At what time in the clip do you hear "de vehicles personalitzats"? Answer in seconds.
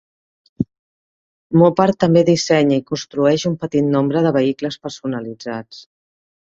4.31-5.89